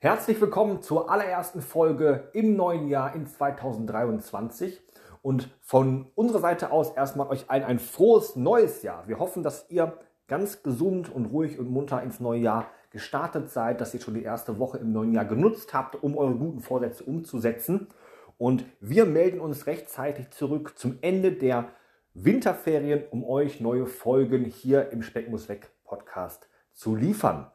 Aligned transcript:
Herzlich 0.00 0.40
willkommen 0.40 0.80
zur 0.80 1.10
allerersten 1.10 1.60
Folge 1.60 2.28
im 2.32 2.54
neuen 2.54 2.86
Jahr 2.86 3.16
in 3.16 3.26
2023. 3.26 4.80
Und 5.22 5.50
von 5.60 6.06
unserer 6.14 6.38
Seite 6.38 6.70
aus 6.70 6.92
erstmal 6.92 7.26
euch 7.26 7.50
allen 7.50 7.64
ein 7.64 7.80
frohes 7.80 8.36
neues 8.36 8.82
Jahr. 8.84 9.08
Wir 9.08 9.18
hoffen, 9.18 9.42
dass 9.42 9.68
ihr 9.70 9.98
ganz 10.28 10.62
gesund 10.62 11.12
und 11.12 11.26
ruhig 11.26 11.58
und 11.58 11.68
munter 11.68 12.00
ins 12.00 12.20
neue 12.20 12.38
Jahr 12.38 12.70
gestartet 12.90 13.50
seid, 13.50 13.80
dass 13.80 13.92
ihr 13.92 14.00
schon 14.00 14.14
die 14.14 14.22
erste 14.22 14.60
Woche 14.60 14.78
im 14.78 14.92
neuen 14.92 15.14
Jahr 15.14 15.24
genutzt 15.24 15.74
habt, 15.74 16.00
um 16.00 16.16
eure 16.16 16.36
guten 16.36 16.60
Vorsätze 16.60 17.02
umzusetzen. 17.02 17.88
Und 18.36 18.64
wir 18.78 19.04
melden 19.04 19.40
uns 19.40 19.66
rechtzeitig 19.66 20.30
zurück 20.30 20.78
zum 20.78 20.98
Ende 21.00 21.32
der 21.32 21.70
Winterferien, 22.14 23.02
um 23.10 23.24
euch 23.24 23.60
neue 23.60 23.86
Folgen 23.86 24.44
hier 24.44 24.92
im 24.92 25.02
Speck 25.02 25.28
muss 25.28 25.48
weg 25.48 25.72
Podcast 25.82 26.48
zu 26.72 26.94
liefern. 26.94 27.50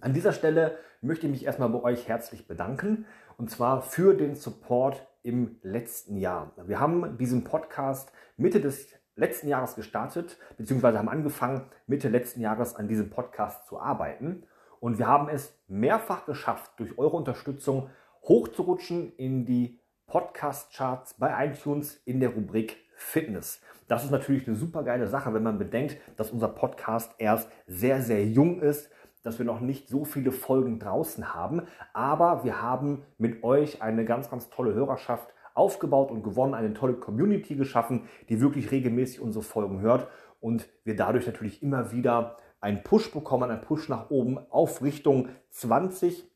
An 0.00 0.12
dieser 0.12 0.32
Stelle 0.32 0.78
möchte 1.00 1.26
ich 1.26 1.32
mich 1.32 1.44
erstmal 1.44 1.68
bei 1.68 1.82
euch 1.82 2.08
herzlich 2.08 2.46
bedanken 2.46 3.06
und 3.36 3.50
zwar 3.50 3.82
für 3.82 4.14
den 4.14 4.34
Support 4.34 5.06
im 5.22 5.58
letzten 5.62 6.16
Jahr. 6.16 6.52
Wir 6.66 6.80
haben 6.80 7.16
diesen 7.18 7.44
Podcast 7.44 8.12
Mitte 8.36 8.60
des 8.60 8.88
letzten 9.14 9.48
Jahres 9.48 9.74
gestartet, 9.74 10.38
beziehungsweise 10.58 10.98
haben 10.98 11.08
angefangen, 11.08 11.62
Mitte 11.86 12.08
letzten 12.08 12.40
Jahres 12.40 12.74
an 12.74 12.88
diesem 12.88 13.10
Podcast 13.10 13.66
zu 13.66 13.80
arbeiten. 13.80 14.44
Und 14.80 14.98
wir 14.98 15.06
haben 15.06 15.28
es 15.28 15.58
mehrfach 15.68 16.26
geschafft, 16.26 16.72
durch 16.78 16.98
eure 16.98 17.16
Unterstützung 17.16 17.88
hochzurutschen 18.22 19.12
in 19.16 19.46
die 19.46 19.80
Podcast-Charts 20.06 21.14
bei 21.14 21.46
iTunes 21.46 21.94
in 22.04 22.20
der 22.20 22.30
Rubrik 22.30 22.76
Fitness. 22.94 23.60
Das 23.88 24.04
ist 24.04 24.10
natürlich 24.10 24.46
eine 24.46 24.56
super 24.56 24.82
geile 24.82 25.06
Sache, 25.06 25.32
wenn 25.32 25.42
man 25.42 25.58
bedenkt, 25.58 25.96
dass 26.16 26.30
unser 26.30 26.48
Podcast 26.48 27.14
erst 27.18 27.50
sehr, 27.66 28.02
sehr 28.02 28.26
jung 28.26 28.60
ist, 28.60 28.90
dass 29.26 29.38
wir 29.38 29.44
noch 29.44 29.60
nicht 29.60 29.88
so 29.88 30.04
viele 30.04 30.30
Folgen 30.30 30.78
draußen 30.78 31.34
haben. 31.34 31.62
Aber 31.92 32.44
wir 32.44 32.62
haben 32.62 33.02
mit 33.18 33.42
euch 33.42 33.82
eine 33.82 34.04
ganz, 34.04 34.30
ganz 34.30 34.50
tolle 34.50 34.72
Hörerschaft 34.72 35.34
aufgebaut 35.52 36.12
und 36.12 36.22
gewonnen, 36.22 36.54
eine 36.54 36.74
tolle 36.74 36.94
Community 36.94 37.56
geschaffen, 37.56 38.08
die 38.28 38.40
wirklich 38.40 38.70
regelmäßig 38.70 39.20
unsere 39.20 39.42
Folgen 39.42 39.80
hört 39.80 40.06
und 40.38 40.68
wir 40.84 40.94
dadurch 40.94 41.26
natürlich 41.26 41.60
immer 41.60 41.90
wieder 41.90 42.36
einen 42.60 42.84
Push 42.84 43.10
bekommen, 43.10 43.50
einen 43.50 43.62
Push 43.62 43.88
nach 43.88 44.10
oben 44.10 44.38
auf 44.50 44.80
Richtung 44.80 45.28
20. 45.50 46.30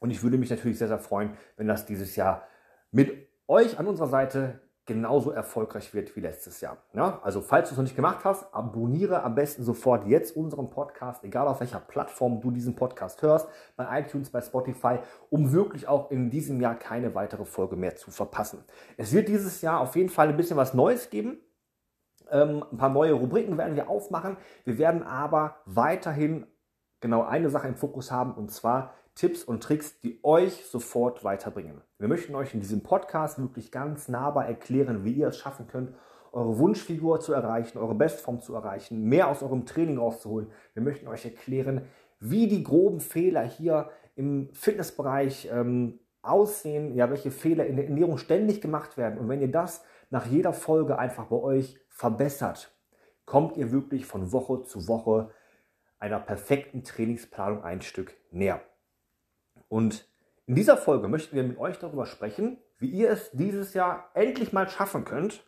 Und 0.00 0.10
ich 0.10 0.24
würde 0.24 0.36
mich 0.36 0.50
natürlich 0.50 0.78
sehr, 0.78 0.88
sehr 0.88 0.98
freuen, 0.98 1.36
wenn 1.56 1.68
das 1.68 1.86
dieses 1.86 2.16
Jahr 2.16 2.42
mit 2.90 3.28
euch 3.46 3.78
an 3.78 3.86
unserer 3.86 4.08
Seite 4.08 4.60
genauso 4.86 5.30
erfolgreich 5.30 5.94
wird 5.94 6.16
wie 6.16 6.20
letztes 6.20 6.60
Jahr. 6.60 6.78
Ja, 6.94 7.20
also 7.22 7.40
falls 7.40 7.68
du 7.68 7.74
es 7.74 7.76
noch 7.78 7.84
nicht 7.84 7.96
gemacht 7.96 8.24
hast, 8.24 8.52
abonniere 8.52 9.22
am 9.22 9.34
besten 9.34 9.62
sofort 9.62 10.06
jetzt 10.06 10.36
unseren 10.36 10.70
Podcast, 10.70 11.22
egal 11.22 11.46
auf 11.46 11.60
welcher 11.60 11.80
Plattform 11.80 12.40
du 12.40 12.50
diesen 12.50 12.74
Podcast 12.74 13.22
hörst, 13.22 13.48
bei 13.76 14.00
iTunes, 14.00 14.30
bei 14.30 14.40
Spotify, 14.40 14.98
um 15.28 15.52
wirklich 15.52 15.86
auch 15.86 16.10
in 16.10 16.30
diesem 16.30 16.60
Jahr 16.60 16.74
keine 16.74 17.14
weitere 17.14 17.44
Folge 17.44 17.76
mehr 17.76 17.96
zu 17.96 18.10
verpassen. 18.10 18.64
Es 18.96 19.12
wird 19.12 19.28
dieses 19.28 19.62
Jahr 19.62 19.80
auf 19.80 19.94
jeden 19.96 20.08
Fall 20.08 20.28
ein 20.28 20.36
bisschen 20.36 20.56
was 20.56 20.74
Neues 20.74 21.10
geben. 21.10 21.38
Ähm, 22.30 22.64
ein 22.72 22.76
paar 22.76 22.90
neue 22.90 23.12
Rubriken 23.12 23.58
werden 23.58 23.76
wir 23.76 23.88
aufmachen. 23.88 24.36
Wir 24.64 24.78
werden 24.78 25.02
aber 25.02 25.56
weiterhin 25.66 26.46
genau 27.00 27.22
eine 27.22 27.50
Sache 27.50 27.68
im 27.68 27.76
Fokus 27.76 28.10
haben 28.10 28.34
und 28.34 28.50
zwar 28.50 28.94
Tipps 29.14 29.44
und 29.44 29.62
Tricks, 29.62 30.00
die 30.00 30.20
euch 30.22 30.64
sofort 30.66 31.24
weiterbringen. 31.24 31.80
Wir 31.98 32.08
möchten 32.08 32.34
euch 32.34 32.54
in 32.54 32.60
diesem 32.60 32.82
Podcast 32.82 33.38
wirklich 33.38 33.70
ganz 33.70 34.08
nahbar 34.08 34.46
erklären, 34.46 35.04
wie 35.04 35.12
ihr 35.12 35.28
es 35.28 35.38
schaffen 35.38 35.66
könnt, 35.66 35.92
eure 36.32 36.58
Wunschfigur 36.58 37.20
zu 37.20 37.32
erreichen, 37.32 37.78
eure 37.78 37.94
Bestform 37.94 38.40
zu 38.40 38.54
erreichen, 38.54 39.04
mehr 39.04 39.28
aus 39.28 39.42
eurem 39.42 39.66
Training 39.66 39.98
rauszuholen. 39.98 40.50
Wir 40.74 40.82
möchten 40.82 41.08
euch 41.08 41.24
erklären, 41.24 41.82
wie 42.20 42.46
die 42.46 42.62
groben 42.62 43.00
Fehler 43.00 43.42
hier 43.42 43.90
im 44.14 44.50
Fitnessbereich 44.52 45.50
ähm, 45.52 45.98
aussehen, 46.22 46.94
ja, 46.94 47.10
welche 47.10 47.30
Fehler 47.30 47.66
in 47.66 47.76
der 47.76 47.86
Ernährung 47.86 48.18
ständig 48.18 48.60
gemacht 48.60 48.96
werden. 48.96 49.18
Und 49.18 49.28
wenn 49.28 49.40
ihr 49.40 49.50
das 49.50 49.82
nach 50.10 50.26
jeder 50.26 50.52
Folge 50.52 50.98
einfach 50.98 51.26
bei 51.26 51.36
euch 51.36 51.78
verbessert, 51.88 52.72
kommt 53.24 53.56
ihr 53.56 53.72
wirklich 53.72 54.06
von 54.06 54.32
Woche 54.32 54.62
zu 54.62 54.88
Woche 54.88 55.30
einer 55.98 56.18
perfekten 56.18 56.84
Trainingsplanung 56.84 57.62
ein 57.62 57.80
Stück 57.80 58.16
näher. 58.30 58.60
Und 59.70 60.04
in 60.46 60.56
dieser 60.56 60.76
Folge 60.76 61.06
möchten 61.06 61.36
wir 61.36 61.44
mit 61.44 61.58
euch 61.58 61.78
darüber 61.78 62.04
sprechen, 62.04 62.58
wie 62.78 62.90
ihr 62.90 63.08
es 63.08 63.30
dieses 63.30 63.72
Jahr 63.72 64.10
endlich 64.14 64.52
mal 64.52 64.68
schaffen 64.68 65.04
könnt, 65.04 65.44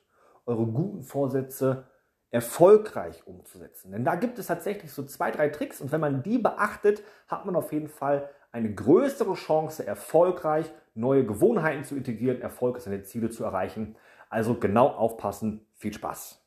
eure 0.47 0.65
guten 0.65 1.03
Vorsätze 1.03 1.89
erfolgreich 2.31 3.27
umzusetzen. 3.27 3.91
Denn 3.91 4.05
da 4.05 4.15
gibt 4.15 4.39
es 4.39 4.47
tatsächlich 4.47 4.93
so 4.93 5.03
zwei, 5.05 5.33
drei 5.33 5.49
Tricks 5.49 5.81
und 5.81 5.91
wenn 5.91 6.01
man 6.01 6.23
die 6.23 6.39
beachtet, 6.39 7.03
hat 7.27 7.45
man 7.47 7.57
auf 7.57 7.73
jeden 7.73 7.89
Fall 7.89 8.31
eine 8.53 8.73
größere 8.73 9.35
Chance, 9.35 9.85
erfolgreich 9.85 10.73
neue 10.95 11.27
Gewohnheiten 11.27 11.85
zu 11.85 11.97
integrieren, 11.97 12.41
erfolgreich 12.41 12.85
seine 12.85 13.03
Ziele 13.03 13.29
zu 13.31 13.43
erreichen. 13.43 13.97
Also 14.31 14.55
genau 14.55 14.87
aufpassen. 14.87 15.67
Viel 15.75 15.93
Spaß! 15.93 16.42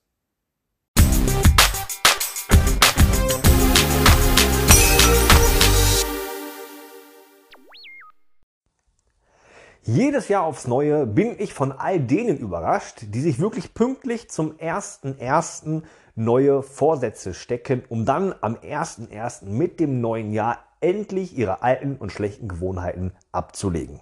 Jedes 9.88 10.30
Jahr 10.30 10.46
aufs 10.46 10.66
Neue 10.66 11.06
bin 11.06 11.36
ich 11.38 11.54
von 11.54 11.72
all 11.72 12.00
denen 12.00 12.40
überrascht, 12.40 13.04
die 13.10 13.22
sich 13.22 13.38
wirklich 13.38 13.76
pünktlich 13.76 14.32
zum 14.32 14.54
1.1. 14.54 15.84
neue 16.16 16.64
Vorsätze 16.64 17.36
stecken, 17.36 17.84
um 17.88 18.04
dann 18.04 18.34
am 18.42 18.56
1.1. 18.56 19.46
mit 19.46 19.80
dem 19.80 20.02
neuen 20.02 20.34
Jahr 20.34 20.58
endlich 20.82 21.38
ihre 21.38 21.62
alten 21.62 21.98
und 21.98 22.12
schlechten 22.12 22.48
Gewohnheiten 22.48 23.12
abzulegen. 23.32 24.00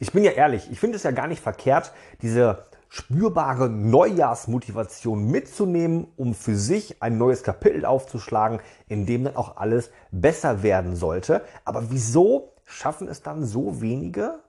Ich 0.00 0.10
bin 0.10 0.24
ja 0.24 0.32
ehrlich, 0.32 0.68
ich 0.72 0.80
finde 0.80 0.96
es 0.96 1.04
ja 1.04 1.12
gar 1.12 1.28
nicht 1.28 1.40
verkehrt, 1.40 1.92
diese 2.20 2.64
spürbare 2.88 3.70
Neujahrsmotivation 3.70 5.30
mitzunehmen, 5.30 6.08
um 6.16 6.34
für 6.34 6.56
sich 6.56 7.00
ein 7.00 7.16
neues 7.16 7.44
Kapitel 7.44 7.84
aufzuschlagen, 7.84 8.58
in 8.88 9.06
dem 9.06 9.22
dann 9.22 9.36
auch 9.36 9.56
alles 9.56 9.92
besser 10.10 10.64
werden 10.64 10.96
sollte. 10.96 11.42
Aber 11.64 11.92
wieso 11.92 12.54
schaffen 12.64 13.06
es 13.06 13.22
dann 13.22 13.44
so 13.44 13.80
wenige, 13.80 14.40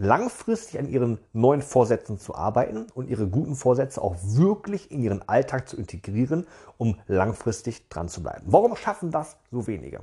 langfristig 0.00 0.78
an 0.78 0.88
ihren 0.88 1.18
neuen 1.32 1.62
Vorsätzen 1.62 2.18
zu 2.18 2.34
arbeiten 2.34 2.86
und 2.94 3.08
ihre 3.08 3.28
guten 3.28 3.54
Vorsätze 3.54 4.02
auch 4.02 4.16
wirklich 4.22 4.90
in 4.90 5.02
ihren 5.02 5.28
Alltag 5.28 5.68
zu 5.68 5.76
integrieren, 5.76 6.46
um 6.78 6.98
langfristig 7.06 7.88
dran 7.88 8.08
zu 8.08 8.22
bleiben. 8.22 8.46
Warum 8.46 8.76
schaffen 8.76 9.10
das 9.10 9.36
so 9.50 9.66
wenige? 9.66 10.00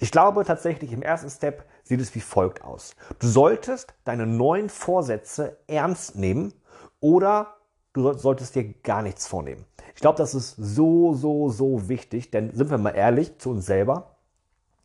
Ich 0.00 0.10
glaube 0.10 0.44
tatsächlich 0.44 0.92
im 0.92 1.02
ersten 1.02 1.30
Step 1.30 1.64
sieht 1.84 2.00
es 2.00 2.14
wie 2.14 2.20
folgt 2.20 2.64
aus. 2.64 2.96
Du 3.18 3.26
solltest 3.26 3.94
deine 4.04 4.26
neuen 4.26 4.68
Vorsätze 4.68 5.58
ernst 5.66 6.16
nehmen 6.16 6.52
oder 7.00 7.56
du 7.92 8.12
solltest 8.14 8.54
dir 8.54 8.72
gar 8.82 9.02
nichts 9.02 9.26
vornehmen. 9.26 9.64
Ich 9.94 10.00
glaube, 10.00 10.18
das 10.18 10.34
ist 10.34 10.56
so, 10.56 11.14
so, 11.14 11.48
so 11.48 11.88
wichtig, 11.88 12.30
denn 12.30 12.54
sind 12.54 12.70
wir 12.70 12.78
mal 12.78 12.90
ehrlich 12.90 13.38
zu 13.38 13.50
uns 13.50 13.66
selber, 13.66 14.16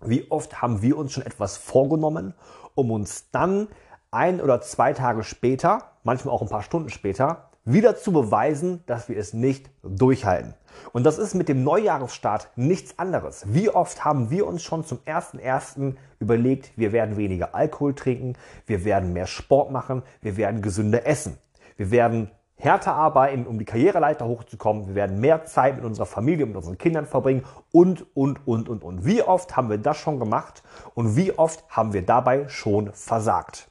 wie 0.01 0.29
oft 0.31 0.61
haben 0.61 0.81
wir 0.81 0.97
uns 0.97 1.13
schon 1.13 1.25
etwas 1.25 1.57
vorgenommen, 1.57 2.33
um 2.75 2.91
uns 2.91 3.29
dann 3.31 3.67
ein 4.11 4.41
oder 4.41 4.61
zwei 4.61 4.91
Tage 4.93 5.23
später, 5.23 5.93
manchmal 6.03 6.35
auch 6.35 6.41
ein 6.41 6.49
paar 6.49 6.63
Stunden 6.63 6.89
später, 6.89 7.49
wieder 7.63 7.95
zu 7.95 8.11
beweisen, 8.11 8.83
dass 8.87 9.07
wir 9.07 9.17
es 9.17 9.33
nicht 9.33 9.69
durchhalten. 9.83 10.55
Und 10.93 11.05
das 11.05 11.17
ist 11.17 11.35
mit 11.35 11.47
dem 11.47 11.63
Neujahresstart 11.63 12.49
nichts 12.55 12.97
anderes. 12.97 13.45
Wie 13.47 13.69
oft 13.69 14.03
haben 14.03 14.29
wir 14.29 14.47
uns 14.47 14.63
schon 14.63 14.83
zum 14.83 14.99
ersten 15.05 15.97
überlegt, 16.19 16.71
wir 16.75 16.91
werden 16.91 17.17
weniger 17.17 17.55
Alkohol 17.55 17.93
trinken, 17.93 18.33
wir 18.65 18.83
werden 18.83 19.13
mehr 19.13 19.27
Sport 19.27 19.71
machen, 19.71 20.03
wir 20.21 20.37
werden 20.37 20.61
gesünder 20.61 21.05
essen, 21.05 21.37
wir 21.77 21.91
werden 21.91 22.31
härter 22.55 22.93
arbeiten, 22.93 23.47
um 23.47 23.59
die 23.59 23.65
Karriereleiter 23.65 24.25
hochzukommen, 24.25 24.87
wir 24.87 24.95
werden 24.95 25.19
mehr 25.19 25.45
Zeit 25.45 25.75
mit 25.75 25.85
unserer 25.85 26.05
Familie, 26.05 26.45
mit 26.45 26.55
unseren 26.55 26.77
Kindern 26.77 27.05
verbringen 27.05 27.43
und, 27.71 28.05
und, 28.15 28.45
und, 28.45 28.69
und, 28.69 28.83
und. 28.83 29.05
Wie 29.05 29.23
oft 29.23 29.55
haben 29.55 29.69
wir 29.69 29.77
das 29.77 29.97
schon 29.97 30.19
gemacht 30.19 30.63
und 30.93 31.15
wie 31.15 31.31
oft 31.37 31.63
haben 31.69 31.93
wir 31.93 32.05
dabei 32.05 32.47
schon 32.49 32.91
versagt? 32.93 33.70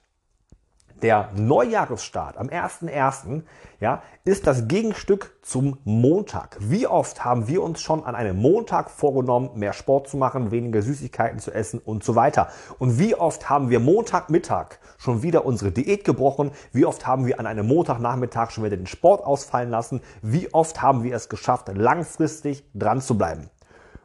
Der 1.03 1.31
Neujahresstart 1.35 2.37
am 2.37 2.49
1.1. 2.49 3.43
Ja, 3.81 4.03
ist 4.25 4.47
das 4.47 4.69
Gegenstück 4.69 5.39
zum 5.41 5.79
Montag. 5.85 6.59
Wie 6.61 6.87
oft 6.87 7.25
haben 7.25 7.49
wir 7.49 7.63
uns 7.63 7.81
schon 7.81 8.05
an 8.05 8.15
einem 8.15 8.37
Montag 8.37 8.91
vorgenommen, 8.91 9.51
mehr 9.55 9.73
Sport 9.73 10.09
zu 10.09 10.19
machen, 10.19 10.51
weniger 10.51 10.83
Süßigkeiten 10.83 11.39
zu 11.39 11.53
essen 11.53 11.79
und 11.79 12.05
so 12.05 12.17
weiter? 12.17 12.49
Und 12.79 12.99
wie 12.99 13.15
oft 13.15 13.49
haben 13.49 13.71
wir 13.71 13.81
Montagmittag 13.81 14.79
schon 14.99 15.23
wieder 15.23 15.47
unsere 15.47 15.73
Diät 15.73 16.05
gebrochen? 16.05 16.51
Wie 16.73 16.85
oft 16.85 17.07
haben 17.07 17.25
wir 17.25 17.41
an 17.41 17.47
einem 17.47 17.67
Montagnachmittag 17.67 18.51
schon 18.51 18.65
wieder 18.65 18.77
den 18.77 18.87
Sport 18.87 19.25
ausfallen 19.25 19.71
lassen? 19.71 20.03
Wie 20.21 20.53
oft 20.53 20.83
haben 20.83 21.03
wir 21.03 21.17
es 21.17 21.31
geschafft, 21.31 21.69
langfristig 21.75 22.63
dran 22.75 23.01
zu 23.01 23.17
bleiben? 23.17 23.49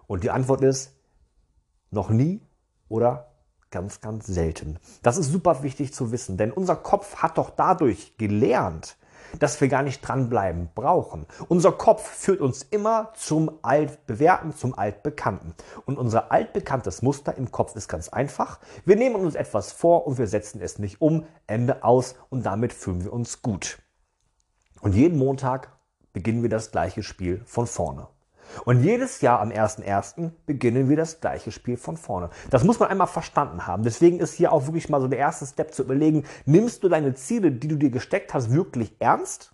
Und 0.07 0.23
die 0.23 0.31
Antwort 0.31 0.61
ist 0.61 0.93
noch 1.91 2.09
nie 2.09 2.41
oder 2.87 3.34
ganz, 3.71 4.01
ganz 4.01 4.27
selten. 4.27 4.79
Das 5.03 5.17
ist 5.17 5.31
super 5.31 5.63
wichtig 5.63 5.93
zu 5.93 6.11
wissen, 6.11 6.37
denn 6.37 6.51
unser 6.51 6.75
Kopf 6.75 7.17
hat 7.17 7.37
doch 7.37 7.49
dadurch 7.49 8.17
gelernt, 8.17 8.97
dass 9.39 9.59
wir 9.59 9.67
gar 9.67 9.83
nicht 9.83 10.01
dranbleiben 10.01 10.69
brauchen. 10.73 11.25
Unser 11.47 11.71
Kopf 11.71 12.07
führt 12.07 12.41
uns 12.41 12.63
immer 12.63 13.11
zum 13.15 13.59
Altbewährten, 13.61 14.55
zum 14.55 14.77
Altbekannten. 14.77 15.53
Und 15.85 15.97
unser 15.97 16.31
altbekanntes 16.31 17.01
Muster 17.01 17.35
im 17.35 17.51
Kopf 17.51 17.75
ist 17.75 17.87
ganz 17.87 18.09
einfach. 18.09 18.59
Wir 18.85 18.95
nehmen 18.95 19.15
uns 19.15 19.35
etwas 19.35 19.71
vor 19.71 20.07
und 20.07 20.17
wir 20.17 20.27
setzen 20.27 20.61
es 20.61 20.79
nicht 20.79 21.01
um, 21.01 21.25
Ende 21.47 21.83
aus 21.83 22.15
und 22.29 22.45
damit 22.45 22.73
fühlen 22.73 23.03
wir 23.03 23.13
uns 23.13 23.41
gut. 23.41 23.79
Und 24.81 24.93
jeden 24.93 25.17
Montag 25.17 25.69
beginnen 26.13 26.41
wir 26.41 26.49
das 26.49 26.71
gleiche 26.71 27.03
Spiel 27.03 27.41
von 27.45 27.67
vorne. 27.67 28.07
Und 28.63 28.83
jedes 28.83 29.21
Jahr 29.21 29.41
am 29.41 29.49
1.1. 29.49 30.31
beginnen 30.45 30.87
wir 30.89 30.97
das 30.97 31.19
gleiche 31.19 31.51
Spiel 31.51 31.77
von 31.77 31.97
vorne. 31.97 32.29
Das 32.49 32.63
muss 32.63 32.79
man 32.79 32.89
einmal 32.89 33.07
verstanden 33.07 33.67
haben. 33.67 33.83
Deswegen 33.83 34.19
ist 34.19 34.33
hier 34.33 34.51
auch 34.51 34.67
wirklich 34.67 34.89
mal 34.89 35.01
so 35.01 35.07
der 35.07 35.19
erste 35.19 35.45
Step 35.45 35.73
zu 35.73 35.83
überlegen, 35.83 36.23
nimmst 36.45 36.83
du 36.83 36.89
deine 36.89 37.13
Ziele, 37.15 37.51
die 37.51 37.67
du 37.67 37.75
dir 37.75 37.89
gesteckt 37.89 38.33
hast, 38.33 38.51
wirklich 38.51 38.95
ernst? 38.99 39.51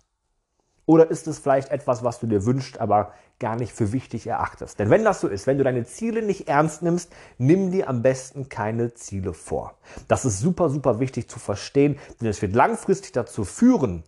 Oder 0.84 1.10
ist 1.10 1.26
es 1.26 1.38
vielleicht 1.38 1.70
etwas, 1.70 2.02
was 2.02 2.18
du 2.20 2.26
dir 2.26 2.44
wünschst, 2.44 2.80
aber 2.80 3.12
gar 3.38 3.56
nicht 3.56 3.72
für 3.72 3.92
wichtig 3.92 4.26
erachtest? 4.26 4.78
Denn 4.78 4.90
wenn 4.90 5.04
das 5.04 5.20
so 5.20 5.28
ist, 5.28 5.46
wenn 5.46 5.58
du 5.58 5.64
deine 5.64 5.84
Ziele 5.84 6.22
nicht 6.22 6.48
ernst 6.48 6.82
nimmst, 6.82 7.12
nimm 7.38 7.70
dir 7.70 7.88
am 7.88 8.02
besten 8.02 8.48
keine 8.48 8.92
Ziele 8.94 9.32
vor. 9.32 9.78
Das 10.08 10.24
ist 10.24 10.40
super, 10.40 10.70
super 10.70 10.98
wichtig 10.98 11.28
zu 11.28 11.38
verstehen, 11.38 11.98
denn 12.20 12.28
es 12.28 12.42
wird 12.42 12.54
langfristig 12.54 13.12
dazu 13.12 13.44
führen, 13.44 14.02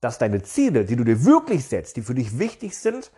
dass 0.00 0.18
deine 0.18 0.42
Ziele, 0.42 0.84
die 0.84 0.96
du 0.96 1.04
dir 1.04 1.24
wirklich 1.24 1.64
setzt, 1.64 1.96
die 1.96 2.02
für 2.02 2.14
dich 2.14 2.38
wichtig 2.38 2.76
sind, 2.78 3.10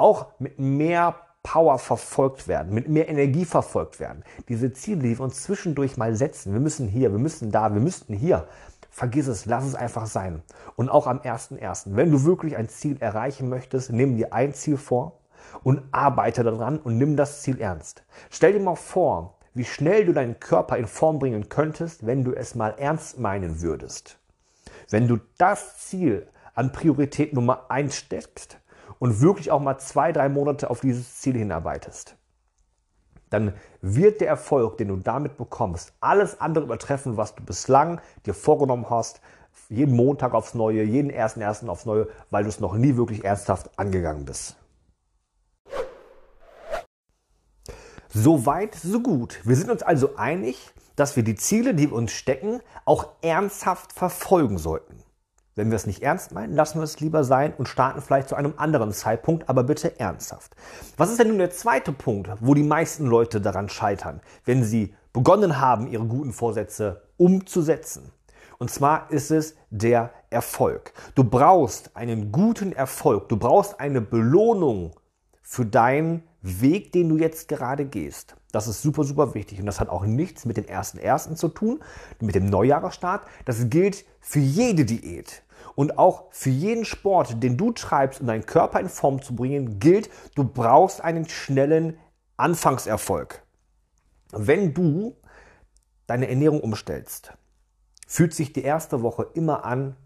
auch 0.00 0.26
mit 0.38 0.58
mehr 0.58 1.14
Power 1.42 1.78
verfolgt 1.78 2.48
werden, 2.48 2.74
mit 2.74 2.88
mehr 2.88 3.08
Energie 3.08 3.44
verfolgt 3.44 3.98
werden. 3.98 4.24
Diese 4.48 4.72
Ziele, 4.72 5.02
die 5.02 5.18
wir 5.18 5.24
uns 5.24 5.42
zwischendurch 5.42 5.96
mal 5.96 6.14
setzen, 6.14 6.52
wir 6.52 6.60
müssen 6.60 6.86
hier, 6.86 7.12
wir 7.12 7.18
müssen 7.18 7.50
da, 7.50 7.72
wir 7.72 7.80
müssten 7.80 8.14
hier, 8.14 8.46
vergiss 8.90 9.26
es, 9.26 9.46
lass 9.46 9.64
es 9.64 9.74
einfach 9.74 10.06
sein. 10.06 10.42
Und 10.76 10.90
auch 10.90 11.06
am 11.06 11.18
1.1., 11.18 11.96
wenn 11.96 12.10
du 12.10 12.24
wirklich 12.24 12.56
ein 12.56 12.68
Ziel 12.68 12.98
erreichen 13.00 13.48
möchtest, 13.48 13.90
nimm 13.90 14.16
dir 14.16 14.34
ein 14.34 14.52
Ziel 14.52 14.76
vor 14.76 15.20
und 15.62 15.82
arbeite 15.92 16.44
daran 16.44 16.78
und 16.78 16.98
nimm 16.98 17.16
das 17.16 17.42
Ziel 17.42 17.60
ernst. 17.60 18.02
Stell 18.30 18.52
dir 18.52 18.60
mal 18.60 18.76
vor, 18.76 19.38
wie 19.54 19.64
schnell 19.64 20.04
du 20.04 20.12
deinen 20.12 20.38
Körper 20.38 20.76
in 20.76 20.86
Form 20.86 21.18
bringen 21.18 21.48
könntest, 21.48 22.06
wenn 22.06 22.22
du 22.22 22.32
es 22.32 22.54
mal 22.54 22.74
ernst 22.78 23.18
meinen 23.18 23.62
würdest. 23.62 24.18
Wenn 24.90 25.08
du 25.08 25.18
das 25.38 25.78
Ziel 25.78 26.28
an 26.54 26.72
Priorität 26.72 27.32
Nummer 27.32 27.70
1 27.70 27.94
steckst, 27.96 28.58
und 29.00 29.20
wirklich 29.20 29.50
auch 29.50 29.60
mal 29.60 29.78
zwei, 29.78 30.12
drei 30.12 30.28
Monate 30.28 30.70
auf 30.70 30.80
dieses 30.80 31.16
Ziel 31.16 31.36
hinarbeitest, 31.36 32.16
dann 33.30 33.54
wird 33.80 34.20
der 34.20 34.28
Erfolg, 34.28 34.78
den 34.78 34.88
du 34.88 34.96
damit 34.96 35.36
bekommst, 35.36 35.92
alles 36.00 36.40
andere 36.40 36.64
übertreffen, 36.64 37.16
was 37.16 37.34
du 37.34 37.42
bislang 37.42 38.00
dir 38.26 38.34
vorgenommen 38.34 38.88
hast, 38.90 39.20
jeden 39.68 39.96
Montag 39.96 40.34
aufs 40.34 40.54
Neue, 40.54 40.82
jeden 40.82 41.10
ersten 41.10 41.40
ersten 41.40 41.68
aufs 41.68 41.86
Neue, 41.86 42.08
weil 42.30 42.44
du 42.44 42.48
es 42.48 42.60
noch 42.60 42.74
nie 42.74 42.96
wirklich 42.96 43.24
ernsthaft 43.24 43.70
angegangen 43.76 44.24
bist. 44.24 44.56
So 48.12 48.44
weit, 48.46 48.74
so 48.74 49.00
gut. 49.00 49.40
Wir 49.44 49.54
sind 49.54 49.70
uns 49.70 49.82
also 49.82 50.16
einig, 50.16 50.72
dass 50.96 51.14
wir 51.14 51.22
die 51.22 51.36
Ziele, 51.36 51.74
die 51.74 51.90
wir 51.90 51.96
uns 51.96 52.10
stecken, 52.10 52.60
auch 52.84 53.06
ernsthaft 53.22 53.92
verfolgen 53.92 54.58
sollten. 54.58 55.04
Wenn 55.56 55.70
wir 55.70 55.76
es 55.76 55.86
nicht 55.86 56.02
ernst 56.02 56.32
meinen, 56.32 56.54
lassen 56.54 56.78
wir 56.78 56.84
es 56.84 57.00
lieber 57.00 57.24
sein 57.24 57.52
und 57.56 57.68
starten 57.68 58.00
vielleicht 58.00 58.28
zu 58.28 58.36
einem 58.36 58.54
anderen 58.56 58.92
Zeitpunkt, 58.92 59.48
aber 59.48 59.64
bitte 59.64 59.98
ernsthaft. 59.98 60.54
Was 60.96 61.10
ist 61.10 61.18
denn 61.18 61.28
nun 61.28 61.38
der 61.38 61.50
zweite 61.50 61.92
Punkt, 61.92 62.30
wo 62.40 62.54
die 62.54 62.62
meisten 62.62 63.06
Leute 63.06 63.40
daran 63.40 63.68
scheitern, 63.68 64.20
wenn 64.44 64.62
sie 64.62 64.94
begonnen 65.12 65.60
haben, 65.60 65.88
ihre 65.88 66.06
guten 66.06 66.32
Vorsätze 66.32 67.02
umzusetzen? 67.16 68.12
Und 68.58 68.70
zwar 68.70 69.10
ist 69.10 69.30
es 69.30 69.56
der 69.70 70.10
Erfolg. 70.28 70.92
Du 71.14 71.24
brauchst 71.24 71.96
einen 71.96 72.30
guten 72.30 72.72
Erfolg. 72.72 73.28
Du 73.28 73.36
brauchst 73.36 73.80
eine 73.80 74.00
Belohnung 74.00 74.92
für 75.42 75.64
deinen 75.66 76.22
Weg, 76.42 76.92
den 76.92 77.08
du 77.08 77.16
jetzt 77.16 77.48
gerade 77.48 77.86
gehst. 77.86 78.36
Das 78.52 78.66
ist 78.66 78.82
super, 78.82 79.04
super 79.04 79.34
wichtig. 79.34 79.60
Und 79.60 79.66
das 79.66 79.80
hat 79.80 79.88
auch 79.88 80.04
nichts 80.04 80.44
mit 80.44 80.56
dem 80.56 80.64
ersten 80.64 80.98
ersten 80.98 81.36
zu 81.36 81.48
tun, 81.48 81.80
mit 82.20 82.34
dem 82.34 82.46
Neujahresstart. 82.46 83.26
Das 83.44 83.68
gilt 83.68 84.04
für 84.20 84.40
jede 84.40 84.84
Diät. 84.84 85.42
Und 85.74 85.98
auch 85.98 86.24
für 86.30 86.50
jeden 86.50 86.84
Sport, 86.84 87.42
den 87.42 87.56
du 87.56 87.72
treibst, 87.72 88.20
um 88.20 88.26
deinen 88.26 88.46
Körper 88.46 88.80
in 88.80 88.88
Form 88.88 89.22
zu 89.22 89.34
bringen, 89.34 89.78
gilt, 89.78 90.10
du 90.34 90.44
brauchst 90.44 91.00
einen 91.00 91.28
schnellen 91.28 91.98
Anfangserfolg. 92.36 93.42
Wenn 94.32 94.74
du 94.74 95.16
deine 96.06 96.28
Ernährung 96.28 96.60
umstellst, 96.60 97.32
fühlt 98.06 98.34
sich 98.34 98.52
die 98.52 98.62
erste 98.62 99.02
Woche 99.02 99.28
immer 99.34 99.64
an 99.64 99.96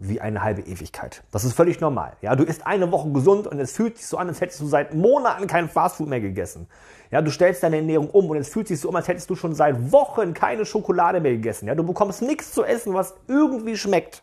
wie 0.00 0.20
eine 0.20 0.42
halbe 0.42 0.62
Ewigkeit. 0.62 1.22
Das 1.30 1.44
ist 1.44 1.52
völlig 1.52 1.80
normal. 1.80 2.14
Ja, 2.22 2.34
du 2.34 2.42
isst 2.42 2.66
eine 2.66 2.90
Woche 2.90 3.10
gesund 3.12 3.46
und 3.46 3.60
es 3.60 3.72
fühlt 3.72 3.98
sich 3.98 4.06
so 4.06 4.16
an, 4.16 4.28
als 4.28 4.40
hättest 4.40 4.60
du 4.60 4.66
seit 4.66 4.94
Monaten 4.94 5.46
kein 5.46 5.68
Fastfood 5.68 6.08
mehr 6.08 6.22
gegessen. 6.22 6.66
Ja, 7.10 7.20
du 7.20 7.30
stellst 7.30 7.62
deine 7.62 7.76
Ernährung 7.76 8.08
um 8.08 8.30
und 8.30 8.38
es 8.38 8.48
fühlt 8.48 8.66
sich 8.66 8.80
so 8.80 8.88
an, 8.88 8.96
als 8.96 9.08
hättest 9.08 9.28
du 9.28 9.36
schon 9.36 9.54
seit 9.54 9.92
Wochen 9.92 10.32
keine 10.32 10.64
Schokolade 10.64 11.20
mehr 11.20 11.32
gegessen. 11.32 11.68
Ja, 11.68 11.74
du 11.74 11.84
bekommst 11.84 12.22
nichts 12.22 12.52
zu 12.52 12.64
essen, 12.64 12.94
was 12.94 13.14
irgendwie 13.28 13.76
schmeckt. 13.76 14.22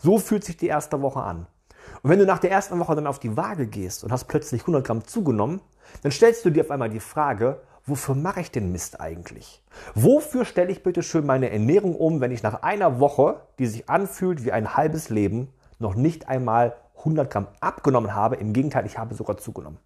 So 0.00 0.18
fühlt 0.18 0.44
sich 0.44 0.56
die 0.56 0.68
erste 0.68 1.02
Woche 1.02 1.20
an. 1.20 1.46
Und 2.02 2.10
wenn 2.10 2.18
du 2.18 2.24
nach 2.24 2.38
der 2.38 2.50
ersten 2.50 2.78
Woche 2.78 2.94
dann 2.94 3.06
auf 3.06 3.18
die 3.18 3.36
Waage 3.36 3.66
gehst 3.66 4.04
und 4.04 4.12
hast 4.12 4.24
plötzlich 4.24 4.62
100 4.62 4.86
Gramm 4.86 5.04
zugenommen, 5.06 5.60
dann 6.02 6.12
stellst 6.12 6.44
du 6.44 6.50
dir 6.50 6.62
auf 6.62 6.70
einmal 6.70 6.90
die 6.90 7.00
Frage, 7.00 7.60
wofür 7.88 8.14
mache 8.14 8.40
ich 8.40 8.50
den 8.50 8.72
Mist 8.72 9.00
eigentlich? 9.00 9.62
Wofür 9.94 10.44
stelle 10.44 10.70
ich 10.70 10.82
bitte 10.82 11.02
schön 11.02 11.26
meine 11.26 11.50
Ernährung 11.50 11.94
um, 11.94 12.20
wenn 12.20 12.32
ich 12.32 12.42
nach 12.42 12.62
einer 12.62 13.00
Woche, 13.00 13.40
die 13.58 13.66
sich 13.66 13.88
anfühlt 13.88 14.44
wie 14.44 14.52
ein 14.52 14.76
halbes 14.76 15.08
Leben, 15.08 15.48
noch 15.78 15.94
nicht 15.94 16.28
einmal 16.28 16.76
100 16.98 17.30
Gramm 17.30 17.48
abgenommen 17.60 18.14
habe? 18.14 18.36
Im 18.36 18.52
Gegenteil, 18.52 18.86
ich 18.86 18.98
habe 18.98 19.14
sogar 19.14 19.36
zugenommen. 19.36 19.78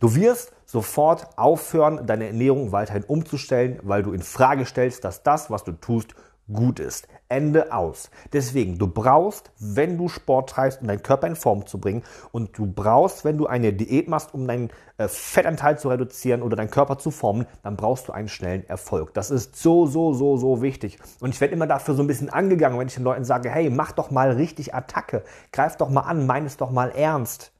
Du 0.00 0.14
wirst 0.14 0.52
sofort 0.64 1.28
aufhören, 1.38 2.06
deine 2.06 2.26
Ernährung 2.26 2.72
weiterhin 2.72 3.04
umzustellen, 3.04 3.78
weil 3.82 4.02
du 4.02 4.12
in 4.12 4.22
Frage 4.22 4.64
stellst, 4.64 5.04
dass 5.04 5.22
das, 5.22 5.50
was 5.50 5.64
du 5.64 5.72
tust, 5.72 6.14
gut 6.52 6.80
ist. 6.80 7.08
Ende 7.28 7.72
aus. 7.72 8.10
Deswegen, 8.32 8.78
du 8.78 8.86
brauchst, 8.86 9.50
wenn 9.58 9.96
du 9.96 10.08
Sport 10.08 10.50
treibst, 10.50 10.82
um 10.82 10.88
deinen 10.88 11.02
Körper 11.02 11.26
in 11.26 11.36
Form 11.36 11.66
zu 11.66 11.80
bringen 11.80 12.02
und 12.30 12.58
du 12.58 12.66
brauchst, 12.66 13.24
wenn 13.24 13.38
du 13.38 13.46
eine 13.46 13.72
Diät 13.72 14.06
machst, 14.06 14.34
um 14.34 14.46
deinen 14.46 14.68
äh, 14.98 15.08
Fettanteil 15.08 15.78
zu 15.78 15.88
reduzieren 15.88 16.42
oder 16.42 16.56
deinen 16.56 16.70
Körper 16.70 16.98
zu 16.98 17.10
formen, 17.10 17.46
dann 17.62 17.76
brauchst 17.76 18.08
du 18.08 18.12
einen 18.12 18.28
schnellen 18.28 18.68
Erfolg. 18.68 19.14
Das 19.14 19.30
ist 19.30 19.56
so, 19.56 19.86
so, 19.86 20.12
so, 20.12 20.36
so 20.36 20.60
wichtig. 20.60 20.98
Und 21.20 21.30
ich 21.34 21.40
werde 21.40 21.54
immer 21.54 21.66
dafür 21.66 21.94
so 21.94 22.02
ein 22.02 22.06
bisschen 22.06 22.28
angegangen, 22.28 22.78
wenn 22.78 22.88
ich 22.88 22.94
den 22.94 23.04
Leuten 23.04 23.24
sage, 23.24 23.48
hey, 23.48 23.70
mach 23.70 23.92
doch 23.92 24.10
mal 24.10 24.32
richtig 24.32 24.74
Attacke, 24.74 25.24
greif 25.52 25.76
doch 25.76 25.88
mal 25.88 26.02
an, 26.02 26.26
mein 26.26 26.44
es 26.44 26.58
doch 26.58 26.70
mal 26.70 26.90
ernst. 26.90 27.52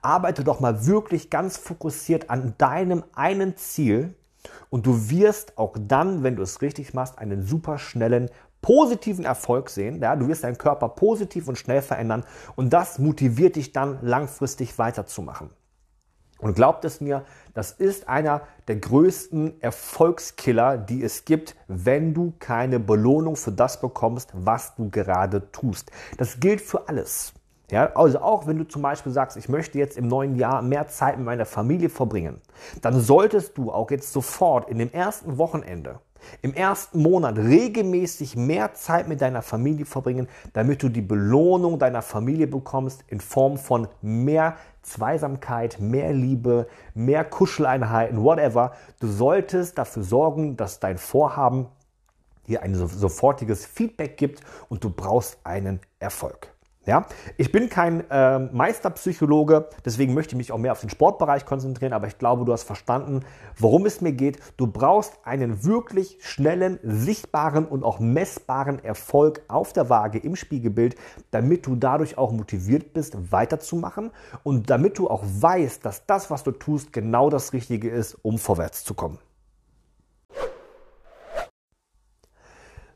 Arbeite 0.00 0.44
doch 0.44 0.60
mal 0.60 0.86
wirklich 0.86 1.28
ganz 1.28 1.56
fokussiert 1.56 2.30
an 2.30 2.54
deinem 2.56 3.02
einen 3.14 3.56
Ziel 3.56 4.14
und 4.70 4.86
du 4.86 5.10
wirst 5.10 5.58
auch 5.58 5.76
dann, 5.78 6.22
wenn 6.22 6.36
du 6.36 6.42
es 6.42 6.62
richtig 6.62 6.94
machst, 6.94 7.18
einen 7.18 7.42
super 7.42 7.78
schnellen, 7.78 8.30
positiven 8.60 9.24
Erfolg 9.24 9.70
sehen. 9.70 10.00
Ja, 10.02 10.16
du 10.16 10.28
wirst 10.28 10.44
deinen 10.44 10.58
Körper 10.58 10.88
positiv 10.88 11.48
und 11.48 11.58
schnell 11.58 11.82
verändern 11.82 12.24
und 12.56 12.72
das 12.72 12.98
motiviert 12.98 13.56
dich 13.56 13.72
dann 13.72 13.98
langfristig 14.02 14.78
weiterzumachen. 14.78 15.50
Und 16.40 16.54
glaubt 16.54 16.84
es 16.84 17.00
mir, 17.00 17.24
das 17.52 17.72
ist 17.72 18.08
einer 18.08 18.42
der 18.68 18.76
größten 18.76 19.60
Erfolgskiller, 19.60 20.78
die 20.78 21.02
es 21.02 21.24
gibt, 21.24 21.56
wenn 21.66 22.14
du 22.14 22.32
keine 22.38 22.78
Belohnung 22.78 23.34
für 23.34 23.50
das 23.50 23.80
bekommst, 23.80 24.30
was 24.34 24.76
du 24.76 24.88
gerade 24.88 25.50
tust. 25.50 25.90
Das 26.16 26.38
gilt 26.38 26.60
für 26.60 26.88
alles. 26.88 27.32
Ja, 27.70 27.94
also 27.94 28.20
auch 28.20 28.46
wenn 28.46 28.56
du 28.56 28.66
zum 28.66 28.80
Beispiel 28.80 29.12
sagst, 29.12 29.36
ich 29.36 29.50
möchte 29.50 29.78
jetzt 29.78 29.98
im 29.98 30.08
neuen 30.08 30.36
Jahr 30.36 30.62
mehr 30.62 30.88
Zeit 30.88 31.18
mit 31.18 31.26
meiner 31.26 31.44
Familie 31.44 31.90
verbringen, 31.90 32.40
dann 32.80 32.98
solltest 32.98 33.58
du 33.58 33.70
auch 33.70 33.90
jetzt 33.90 34.12
sofort 34.12 34.70
in 34.70 34.78
dem 34.78 34.90
ersten 34.90 35.36
Wochenende, 35.36 36.00
im 36.40 36.54
ersten 36.54 37.02
Monat 37.02 37.36
regelmäßig 37.36 38.36
mehr 38.36 38.72
Zeit 38.72 39.06
mit 39.06 39.20
deiner 39.20 39.42
Familie 39.42 39.84
verbringen, 39.84 40.28
damit 40.54 40.82
du 40.82 40.88
die 40.88 41.02
Belohnung 41.02 41.78
deiner 41.78 42.00
Familie 42.00 42.46
bekommst 42.46 43.04
in 43.08 43.20
Form 43.20 43.58
von 43.58 43.86
mehr 44.00 44.56
Zweisamkeit, 44.82 45.78
mehr 45.78 46.14
Liebe, 46.14 46.68
mehr 46.94 47.22
Kuscheleinheiten, 47.22 48.24
whatever. 48.24 48.72
Du 48.98 49.08
solltest 49.08 49.76
dafür 49.76 50.02
sorgen, 50.02 50.56
dass 50.56 50.80
dein 50.80 50.96
Vorhaben 50.96 51.66
dir 52.46 52.62
ein 52.62 52.74
sofortiges 52.74 53.66
Feedback 53.66 54.16
gibt 54.16 54.40
und 54.70 54.82
du 54.82 54.88
brauchst 54.88 55.38
einen 55.44 55.80
Erfolg. 55.98 56.54
Ja, 56.86 57.06
ich 57.36 57.52
bin 57.52 57.68
kein 57.68 58.08
äh, 58.08 58.38
Meisterpsychologe, 58.38 59.68
deswegen 59.84 60.14
möchte 60.14 60.32
ich 60.32 60.38
mich 60.38 60.52
auch 60.52 60.58
mehr 60.58 60.72
auf 60.72 60.80
den 60.80 60.88
Sportbereich 60.88 61.44
konzentrieren, 61.44 61.92
aber 61.92 62.06
ich 62.06 62.16
glaube, 62.16 62.46
du 62.46 62.52
hast 62.52 62.62
verstanden, 62.62 63.20
worum 63.58 63.84
es 63.84 64.00
mir 64.00 64.12
geht. 64.12 64.38
Du 64.56 64.66
brauchst 64.66 65.18
einen 65.22 65.64
wirklich 65.64 66.16
schnellen, 66.20 66.78
sichtbaren 66.82 67.66
und 67.66 67.84
auch 67.84 67.98
messbaren 68.00 68.82
Erfolg 68.82 69.42
auf 69.48 69.74
der 69.74 69.90
Waage 69.90 70.18
im 70.18 70.34
Spiegelbild, 70.34 70.96
damit 71.30 71.66
du 71.66 71.76
dadurch 71.76 72.16
auch 72.16 72.32
motiviert 72.32 72.94
bist, 72.94 73.32
weiterzumachen 73.32 74.10
und 74.42 74.70
damit 74.70 74.98
du 74.98 75.10
auch 75.10 75.24
weißt, 75.26 75.84
dass 75.84 76.06
das, 76.06 76.30
was 76.30 76.42
du 76.42 76.52
tust, 76.52 76.94
genau 76.94 77.28
das 77.28 77.52
Richtige 77.52 77.90
ist, 77.90 78.16
um 78.22 78.38
vorwärts 78.38 78.84
zu 78.84 78.94
kommen. 78.94 79.18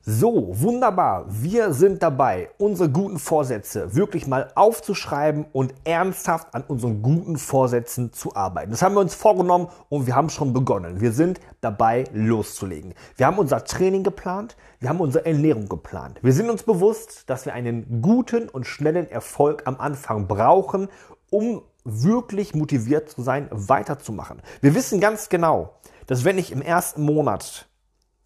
So, 0.05 0.49
wunderbar. 0.61 1.27
Wir 1.29 1.73
sind 1.73 2.03
dabei, 2.03 2.51
unsere 2.59 2.91
guten 2.91 3.21
Vorsätze 3.21 3.95
wirklich 3.95 4.27
mal 4.27 4.51
aufzuschreiben 4.57 5.47
und 5.53 5.75
ernsthaft 5.85 6.57
an 6.57 6.65
unseren 6.67 7.03
guten 7.03 7.39
Vorsätzen 7.39 8.13
zu 8.13 8.35
arbeiten. 8.35 8.73
Das 8.73 8.83
haben 8.83 8.97
wir 8.97 9.01
uns 9.01 9.15
vorgenommen 9.15 9.69
und 9.91 10.09
wir 10.09 10.17
haben 10.17 10.29
schon 10.29 10.53
begonnen. 10.53 11.01
Wir 11.01 11.13
sind 11.13 11.39
dabei, 11.61 12.03
loszulegen. 12.13 12.95
Wir 13.15 13.29
haben 13.29 13.39
unser 13.39 13.63
Training 13.65 14.03
geplant, 14.03 14.57
wir 14.81 14.89
haben 14.89 15.01
unsere 15.01 15.25
Ernährung 15.25 15.69
geplant. 15.69 16.19
Wir 16.21 16.33
sind 16.33 16.51
uns 16.51 16.65
bewusst, 16.65 17.31
dass 17.31 17.47
wir 17.47 17.53
einen 17.53 18.03
guten 18.03 18.49
und 18.49 18.67
schnellen 18.67 19.09
Erfolg 19.09 19.63
am 19.67 19.79
Anfang 19.79 20.27
brauchen, 20.27 20.89
um 21.31 21.63
wirklich 21.85 22.57
motiviert 22.57 23.09
zu 23.09 23.23
sein, 23.23 23.47
weiterzumachen. 23.53 24.43
Wir 24.63 24.75
wissen 24.75 24.99
ganz 24.99 25.29
genau, 25.29 25.75
dass 26.09 26.25
wenn 26.25 26.39
ich 26.39 26.51
im 26.51 26.61
ersten 26.61 27.03
Monat 27.03 27.69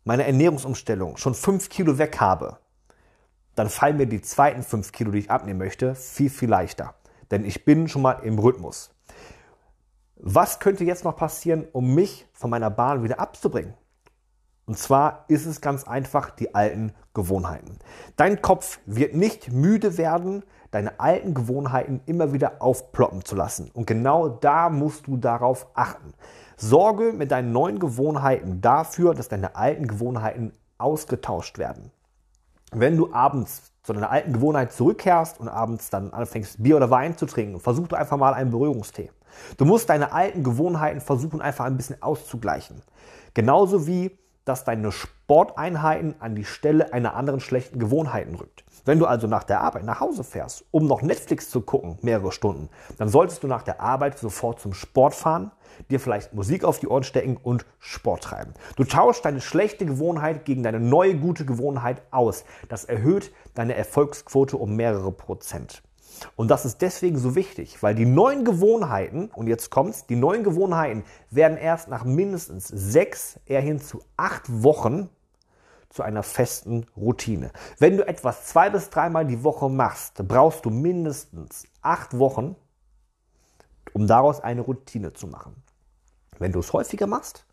meine 0.06 0.24
Ernährungsumstellung 0.24 1.16
schon 1.16 1.34
fünf 1.34 1.68
Kilo 1.68 1.98
weg 1.98 2.20
habe, 2.20 2.58
dann 3.56 3.68
fallen 3.68 3.96
mir 3.96 4.06
die 4.06 4.22
zweiten 4.22 4.62
fünf 4.62 4.92
Kilo, 4.92 5.10
die 5.10 5.18
ich 5.18 5.30
abnehmen 5.30 5.58
möchte, 5.58 5.96
viel, 5.96 6.30
viel 6.30 6.48
leichter. 6.48 6.94
Denn 7.32 7.44
ich 7.44 7.64
bin 7.64 7.88
schon 7.88 8.02
mal 8.02 8.20
im 8.22 8.38
Rhythmus. 8.38 8.94
Was 10.14 10.60
könnte 10.60 10.84
jetzt 10.84 11.04
noch 11.04 11.16
passieren, 11.16 11.66
um 11.72 11.94
mich 11.94 12.26
von 12.32 12.50
meiner 12.50 12.70
Bahn 12.70 13.02
wieder 13.02 13.18
abzubringen? 13.18 13.74
Und 14.64 14.78
zwar 14.78 15.24
ist 15.26 15.44
es 15.44 15.60
ganz 15.60 15.84
einfach 15.84 16.30
die 16.30 16.54
alten 16.54 16.92
Gewohnheiten. 17.12 17.78
Dein 18.16 18.40
Kopf 18.40 18.78
wird 18.86 19.14
nicht 19.14 19.50
müde 19.50 19.98
werden, 19.98 20.44
deine 20.70 21.00
alten 21.00 21.34
Gewohnheiten 21.34 22.00
immer 22.06 22.32
wieder 22.32 22.62
aufploppen 22.62 23.24
zu 23.24 23.34
lassen. 23.34 23.70
Und 23.72 23.86
genau 23.86 24.28
da 24.28 24.68
musst 24.68 25.08
du 25.08 25.16
darauf 25.16 25.66
achten. 25.74 26.14
Sorge 26.56 27.12
mit 27.12 27.30
deinen 27.30 27.52
neuen 27.52 27.78
Gewohnheiten 27.78 28.60
dafür, 28.60 29.14
dass 29.14 29.28
deine 29.28 29.56
alten 29.56 29.86
Gewohnheiten 29.86 30.52
ausgetauscht 30.78 31.58
werden. 31.58 31.90
Wenn 32.72 32.96
du 32.96 33.12
abends 33.12 33.72
zu 33.82 33.92
deiner 33.92 34.10
alten 34.10 34.32
Gewohnheit 34.32 34.72
zurückkehrst 34.72 35.38
und 35.38 35.48
abends 35.48 35.90
dann 35.90 36.12
anfängst, 36.12 36.62
Bier 36.62 36.76
oder 36.76 36.90
Wein 36.90 37.16
zu 37.16 37.26
trinken, 37.26 37.60
versuch 37.60 37.88
doch 37.88 37.98
einfach 37.98 38.16
mal 38.16 38.34
einen 38.34 38.50
Beruhigungstee. 38.50 39.10
Du 39.56 39.64
musst 39.64 39.88
deine 39.88 40.12
alten 40.12 40.42
Gewohnheiten 40.42 41.00
versuchen, 41.00 41.40
einfach 41.40 41.66
ein 41.66 41.76
bisschen 41.76 42.02
auszugleichen. 42.02 42.82
Genauso 43.34 43.86
wie, 43.86 44.18
dass 44.44 44.64
deine 44.64 44.92
Sporteinheiten 44.92 46.14
an 46.20 46.34
die 46.34 46.44
Stelle 46.44 46.92
einer 46.92 47.14
anderen 47.14 47.40
schlechten 47.40 47.78
Gewohnheiten 47.78 48.34
rückt. 48.34 48.64
Wenn 48.86 49.00
du 49.00 49.06
also 49.06 49.26
nach 49.26 49.42
der 49.42 49.62
Arbeit 49.62 49.82
nach 49.82 49.98
Hause 49.98 50.22
fährst, 50.22 50.64
um 50.70 50.86
noch 50.86 51.02
Netflix 51.02 51.50
zu 51.50 51.60
gucken, 51.60 51.98
mehrere 52.02 52.30
Stunden, 52.30 52.68
dann 52.98 53.08
solltest 53.08 53.42
du 53.42 53.48
nach 53.48 53.62
der 53.62 53.80
Arbeit 53.80 54.16
sofort 54.16 54.60
zum 54.60 54.72
Sport 54.72 55.12
fahren, 55.12 55.50
dir 55.90 55.98
vielleicht 55.98 56.34
Musik 56.34 56.62
auf 56.62 56.78
die 56.78 56.86
Ohren 56.86 57.02
stecken 57.02 57.36
und 57.36 57.66
Sport 57.80 58.22
treiben. 58.22 58.54
Du 58.76 58.84
tauschst 58.84 59.24
deine 59.24 59.40
schlechte 59.40 59.86
Gewohnheit 59.86 60.44
gegen 60.44 60.62
deine 60.62 60.78
neue 60.78 61.16
gute 61.16 61.44
Gewohnheit 61.44 62.00
aus. 62.12 62.44
Das 62.68 62.84
erhöht 62.84 63.32
deine 63.54 63.74
Erfolgsquote 63.74 64.56
um 64.56 64.76
mehrere 64.76 65.10
Prozent. 65.10 65.82
Und 66.36 66.52
das 66.52 66.64
ist 66.64 66.80
deswegen 66.80 67.18
so 67.18 67.34
wichtig, 67.34 67.82
weil 67.82 67.96
die 67.96 68.06
neuen 68.06 68.44
Gewohnheiten, 68.44 69.30
und 69.34 69.48
jetzt 69.48 69.70
kommt's, 69.70 70.06
die 70.06 70.16
neuen 70.16 70.44
Gewohnheiten 70.44 71.02
werden 71.30 71.58
erst 71.58 71.88
nach 71.88 72.04
mindestens 72.04 72.68
sechs, 72.68 73.40
eher 73.46 73.60
hin 73.60 73.80
zu 73.80 74.00
acht 74.16 74.44
Wochen 74.62 75.10
zu 75.96 76.02
einer 76.02 76.22
festen 76.22 76.86
Routine. 76.96 77.50
Wenn 77.78 77.96
du 77.96 78.06
etwas 78.06 78.44
zwei 78.46 78.68
bis 78.70 78.90
dreimal 78.90 79.26
die 79.26 79.42
Woche 79.42 79.70
machst, 79.70 80.14
brauchst 80.28 80.64
du 80.66 80.70
mindestens 80.70 81.64
acht 81.80 82.18
Wochen, 82.18 82.54
um 83.94 84.06
daraus 84.06 84.40
eine 84.40 84.60
Routine 84.60 85.14
zu 85.14 85.26
machen. 85.26 85.62
Wenn 86.38 86.52
du 86.52 86.60
es 86.60 86.72
häufiger 86.74 87.06
machst, 87.06 87.46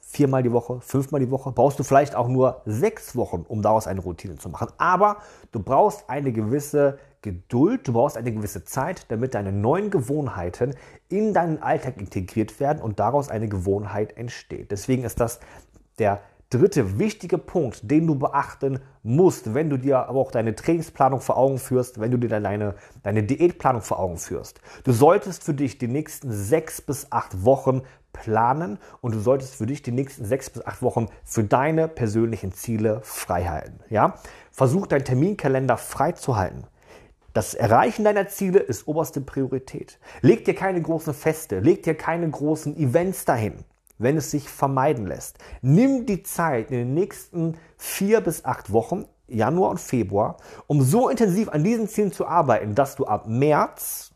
viermal 0.00 0.42
die 0.42 0.52
Woche, 0.52 0.80
fünfmal 0.80 1.20
die 1.20 1.30
Woche, 1.30 1.52
brauchst 1.52 1.78
du 1.78 1.82
vielleicht 1.84 2.14
auch 2.14 2.28
nur 2.28 2.62
sechs 2.64 3.14
Wochen, 3.14 3.44
um 3.46 3.60
daraus 3.60 3.86
eine 3.86 4.00
Routine 4.00 4.36
zu 4.36 4.48
machen. 4.48 4.68
Aber 4.78 5.18
du 5.52 5.62
brauchst 5.62 6.08
eine 6.08 6.32
gewisse 6.32 6.98
Geduld, 7.20 7.86
du 7.86 7.92
brauchst 7.92 8.16
eine 8.16 8.32
gewisse 8.32 8.64
Zeit, 8.64 9.04
damit 9.10 9.34
deine 9.34 9.52
neuen 9.52 9.90
Gewohnheiten 9.90 10.74
in 11.10 11.34
deinen 11.34 11.62
Alltag 11.62 11.98
integriert 11.98 12.60
werden 12.60 12.80
und 12.80 12.98
daraus 12.98 13.28
eine 13.28 13.48
Gewohnheit 13.48 14.16
entsteht. 14.16 14.70
Deswegen 14.70 15.04
ist 15.04 15.20
das 15.20 15.40
der 15.98 16.22
dritte 16.50 16.98
wichtige 16.98 17.36
Punkt, 17.36 17.90
den 17.90 18.06
du 18.06 18.14
beachten 18.14 18.80
musst, 19.02 19.52
wenn 19.54 19.68
du 19.68 19.76
dir 19.76 20.08
aber 20.08 20.18
auch 20.18 20.30
deine 20.30 20.54
Trainingsplanung 20.54 21.20
vor 21.20 21.36
Augen 21.36 21.58
führst, 21.58 22.00
wenn 22.00 22.10
du 22.10 22.16
dir 22.16 22.28
deine, 22.28 22.74
deine 23.02 23.22
Diätplanung 23.22 23.82
vor 23.82 23.98
Augen 23.98 24.16
führst. 24.16 24.60
Du 24.84 24.92
solltest 24.92 25.44
für 25.44 25.52
dich 25.52 25.76
die 25.76 25.88
nächsten 25.88 26.32
sechs 26.32 26.80
bis 26.80 27.12
acht 27.12 27.44
Wochen 27.44 27.82
planen 28.14 28.78
und 29.02 29.14
du 29.14 29.20
solltest 29.20 29.56
für 29.56 29.66
dich 29.66 29.82
die 29.82 29.92
nächsten 29.92 30.24
sechs 30.24 30.48
bis 30.48 30.66
acht 30.66 30.80
Wochen 30.80 31.08
für 31.22 31.44
deine 31.44 31.86
persönlichen 31.86 32.52
Ziele 32.52 33.00
frei 33.02 33.44
halten. 33.44 33.80
Ja? 33.90 34.14
Versuch 34.50 34.86
deinen 34.86 35.04
Terminkalender 35.04 35.76
frei 35.76 36.12
zu 36.12 36.36
halten. 36.36 36.64
Das 37.34 37.52
Erreichen 37.52 38.04
deiner 38.04 38.26
Ziele 38.28 38.58
ist 38.58 38.88
oberste 38.88 39.20
Priorität. 39.20 39.98
Leg 40.22 40.46
dir 40.46 40.54
keine 40.54 40.80
großen 40.80 41.12
Feste, 41.12 41.60
leg 41.60 41.82
dir 41.82 41.94
keine 41.94 42.28
großen 42.28 42.74
Events 42.78 43.26
dahin 43.26 43.64
wenn 43.98 44.16
es 44.16 44.30
sich 44.30 44.48
vermeiden 44.48 45.06
lässt. 45.06 45.38
Nimm 45.60 46.06
die 46.06 46.22
Zeit 46.22 46.70
in 46.70 46.78
den 46.78 46.94
nächsten 46.94 47.56
vier 47.76 48.20
bis 48.20 48.44
acht 48.44 48.72
Wochen, 48.72 49.06
Januar 49.26 49.70
und 49.70 49.80
Februar, 49.80 50.38
um 50.66 50.82
so 50.82 51.08
intensiv 51.08 51.48
an 51.50 51.64
diesen 51.64 51.88
Zielen 51.88 52.12
zu 52.12 52.26
arbeiten, 52.26 52.74
dass 52.74 52.96
du 52.96 53.04
ab 53.06 53.26
März 53.26 54.12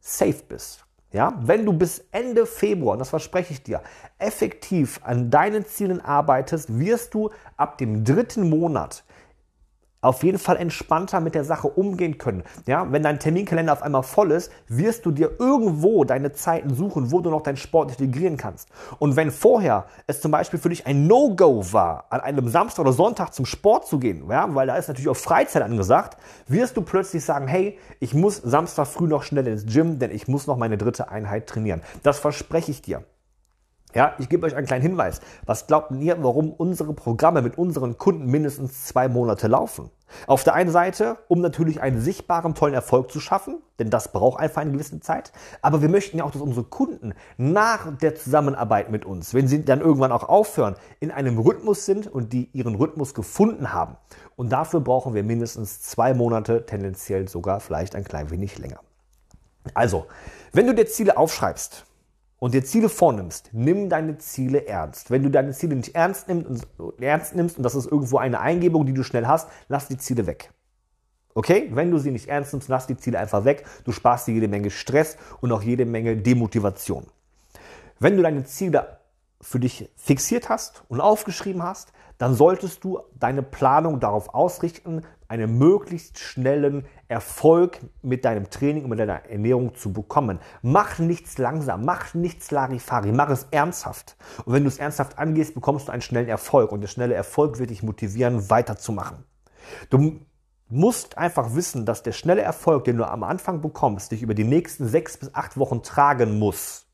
safe 0.00 0.42
bist. 0.48 0.84
Ja, 1.12 1.34
wenn 1.40 1.66
du 1.66 1.72
bis 1.72 2.04
Ende 2.12 2.46
Februar, 2.46 2.96
das 2.96 3.10
verspreche 3.10 3.52
ich 3.52 3.64
dir, 3.64 3.82
effektiv 4.18 5.00
an 5.02 5.28
deinen 5.30 5.66
Zielen 5.66 6.00
arbeitest, 6.00 6.78
wirst 6.78 7.14
du 7.14 7.30
ab 7.56 7.78
dem 7.78 8.04
dritten 8.04 8.48
Monat 8.48 9.02
auf 10.02 10.22
jeden 10.22 10.38
Fall 10.38 10.56
entspannter 10.56 11.20
mit 11.20 11.34
der 11.34 11.44
Sache 11.44 11.68
umgehen 11.68 12.18
können. 12.18 12.42
Ja, 12.66 12.90
wenn 12.90 13.02
dein 13.02 13.18
Terminkalender 13.18 13.72
auf 13.72 13.82
einmal 13.82 14.02
voll 14.02 14.30
ist, 14.32 14.50
wirst 14.68 15.04
du 15.04 15.10
dir 15.10 15.32
irgendwo 15.38 16.04
deine 16.04 16.32
Zeiten 16.32 16.74
suchen, 16.74 17.12
wo 17.12 17.20
du 17.20 17.30
noch 17.30 17.42
deinen 17.42 17.56
Sport 17.56 17.92
integrieren 17.92 18.36
kannst. 18.36 18.68
Und 18.98 19.16
wenn 19.16 19.30
vorher 19.30 19.86
es 20.06 20.20
zum 20.20 20.30
Beispiel 20.30 20.58
für 20.58 20.70
dich 20.70 20.86
ein 20.86 21.06
No-Go 21.06 21.72
war, 21.72 22.06
an 22.10 22.20
einem 22.20 22.48
Samstag 22.48 22.82
oder 22.82 22.92
Sonntag 22.92 23.34
zum 23.34 23.46
Sport 23.46 23.86
zu 23.86 23.98
gehen, 23.98 24.24
ja, 24.30 24.54
weil 24.54 24.66
da 24.66 24.76
ist 24.76 24.88
natürlich 24.88 25.08
auch 25.08 25.16
Freizeit 25.16 25.62
angesagt, 25.62 26.16
wirst 26.48 26.76
du 26.76 26.82
plötzlich 26.82 27.24
sagen, 27.24 27.46
hey, 27.46 27.78
ich 27.98 28.14
muss 28.14 28.36
Samstag 28.36 28.86
früh 28.86 29.06
noch 29.06 29.22
schnell 29.22 29.46
ins 29.46 29.66
Gym, 29.66 29.98
denn 29.98 30.10
ich 30.10 30.28
muss 30.28 30.46
noch 30.46 30.56
meine 30.56 30.78
dritte 30.78 31.10
Einheit 31.10 31.46
trainieren. 31.46 31.82
Das 32.02 32.18
verspreche 32.18 32.70
ich 32.70 32.82
dir. 32.82 33.04
Ja, 33.94 34.14
ich 34.18 34.28
gebe 34.28 34.46
euch 34.46 34.54
einen 34.54 34.66
kleinen 34.66 34.82
Hinweis. 34.82 35.20
Was 35.46 35.66
glaubt 35.66 35.90
ihr, 35.92 36.22
warum 36.22 36.52
unsere 36.52 36.92
Programme 36.92 37.42
mit 37.42 37.58
unseren 37.58 37.98
Kunden 37.98 38.26
mindestens 38.26 38.86
zwei 38.86 39.08
Monate 39.08 39.48
laufen? 39.48 39.90
Auf 40.26 40.44
der 40.44 40.54
einen 40.54 40.70
Seite, 40.70 41.18
um 41.28 41.40
natürlich 41.40 41.80
einen 41.80 42.00
sichtbaren, 42.00 42.54
tollen 42.54 42.74
Erfolg 42.74 43.10
zu 43.10 43.20
schaffen, 43.20 43.58
denn 43.78 43.90
das 43.90 44.12
braucht 44.12 44.40
einfach 44.40 44.62
eine 44.62 44.72
gewisse 44.72 45.00
Zeit. 45.00 45.32
Aber 45.62 45.82
wir 45.82 45.88
möchten 45.88 46.18
ja 46.18 46.24
auch, 46.24 46.30
dass 46.30 46.42
unsere 46.42 46.64
Kunden 46.64 47.14
nach 47.36 47.96
der 47.98 48.14
Zusammenarbeit 48.14 48.90
mit 48.90 49.04
uns, 49.04 49.34
wenn 49.34 49.48
sie 49.48 49.64
dann 49.64 49.80
irgendwann 49.80 50.12
auch 50.12 50.28
aufhören, 50.28 50.74
in 51.00 51.10
einem 51.10 51.38
Rhythmus 51.38 51.86
sind 51.86 52.06
und 52.06 52.32
die 52.32 52.48
ihren 52.52 52.74
Rhythmus 52.74 53.14
gefunden 53.14 53.72
haben. 53.72 53.96
Und 54.36 54.50
dafür 54.50 54.80
brauchen 54.80 55.14
wir 55.14 55.22
mindestens 55.22 55.80
zwei 55.82 56.14
Monate, 56.14 56.66
tendenziell 56.66 57.28
sogar 57.28 57.60
vielleicht 57.60 57.94
ein 57.94 58.04
klein 58.04 58.30
wenig 58.30 58.58
länger. 58.58 58.80
Also, 59.74 60.06
wenn 60.52 60.66
du 60.66 60.74
dir 60.74 60.86
Ziele 60.86 61.16
aufschreibst, 61.16 61.84
und 62.40 62.54
dir 62.54 62.64
Ziele 62.64 62.88
vornimmst, 62.88 63.50
nimm 63.52 63.88
deine 63.88 64.18
Ziele 64.18 64.66
ernst. 64.66 65.10
Wenn 65.10 65.22
du 65.22 65.30
deine 65.30 65.52
Ziele 65.52 65.76
nicht 65.76 65.94
ernst 65.94 66.26
nimmst, 66.26 66.66
und, 66.78 67.00
ernst 67.00 67.36
nimmst 67.36 67.58
und 67.58 67.62
das 67.62 67.76
ist 67.76 67.86
irgendwo 67.86 68.18
eine 68.18 68.40
Eingebung, 68.40 68.86
die 68.86 68.94
du 68.94 69.04
schnell 69.04 69.26
hast, 69.26 69.48
lass 69.68 69.86
die 69.86 69.98
Ziele 69.98 70.26
weg. 70.26 70.50
Okay? 71.34 71.70
Wenn 71.72 71.90
du 71.90 71.98
sie 71.98 72.10
nicht 72.10 72.28
ernst 72.28 72.52
nimmst, 72.52 72.68
lass 72.68 72.86
die 72.86 72.96
Ziele 72.96 73.18
einfach 73.18 73.44
weg. 73.44 73.64
Du 73.84 73.92
sparst 73.92 74.26
dir 74.26 74.32
jede 74.32 74.48
Menge 74.48 74.70
Stress 74.70 75.16
und 75.40 75.52
auch 75.52 75.62
jede 75.62 75.84
Menge 75.84 76.16
Demotivation. 76.16 77.06
Wenn 78.00 78.16
du 78.16 78.22
deine 78.22 78.44
Ziele 78.44 78.98
für 79.42 79.60
dich 79.60 79.90
fixiert 79.96 80.48
hast 80.48 80.82
und 80.88 81.00
aufgeschrieben 81.00 81.62
hast, 81.62 81.92
dann 82.16 82.34
solltest 82.34 82.84
du 82.84 83.00
deine 83.18 83.42
Planung 83.42 84.00
darauf 84.00 84.34
ausrichten, 84.34 85.02
einen 85.30 85.58
möglichst 85.58 86.18
schnellen 86.18 86.84
Erfolg 87.06 87.78
mit 88.02 88.24
deinem 88.24 88.50
Training 88.50 88.82
und 88.82 88.90
mit 88.90 88.98
deiner 88.98 89.24
Ernährung 89.26 89.76
zu 89.76 89.92
bekommen. 89.92 90.40
Mach 90.60 90.98
nichts 90.98 91.38
langsam, 91.38 91.84
mach 91.84 92.14
nichts 92.14 92.50
Larifari, 92.50 93.12
mach 93.12 93.30
es 93.30 93.46
ernsthaft. 93.52 94.16
Und 94.44 94.54
wenn 94.54 94.64
du 94.64 94.68
es 94.68 94.78
ernsthaft 94.78 95.18
angehst, 95.20 95.54
bekommst 95.54 95.86
du 95.86 95.92
einen 95.92 96.02
schnellen 96.02 96.28
Erfolg 96.28 96.72
und 96.72 96.80
der 96.80 96.88
schnelle 96.88 97.14
Erfolg 97.14 97.60
wird 97.60 97.70
dich 97.70 97.84
motivieren, 97.84 98.50
weiterzumachen. 98.50 99.24
Du 99.88 100.18
musst 100.68 101.16
einfach 101.16 101.54
wissen, 101.54 101.86
dass 101.86 102.02
der 102.02 102.12
schnelle 102.12 102.42
Erfolg, 102.42 102.82
den 102.82 102.96
du 102.96 103.04
am 103.04 103.22
Anfang 103.22 103.60
bekommst, 103.60 104.10
dich 104.10 104.22
über 104.22 104.34
die 104.34 104.42
nächsten 104.42 104.88
sechs 104.88 105.16
bis 105.16 105.32
acht 105.32 105.56
Wochen 105.56 105.84
tragen 105.84 106.40
muss. 106.40 106.89